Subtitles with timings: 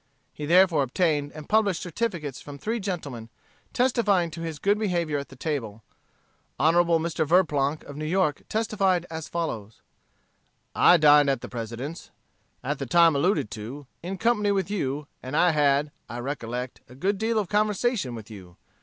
[0.33, 3.29] He therefore obtained and published certificates from three gentlemen,
[3.71, 5.83] testifying to his good behavior at the table.
[6.59, 6.73] Hon.
[6.73, 7.23] Mr.
[7.23, 9.83] Verplanck, of New York, testified as follows:
[10.73, 12.09] "I dined at the President's,
[12.63, 16.95] at the time alluded to, in company with you, and I had, I recollect, a
[16.95, 18.57] good deal of conversation with you.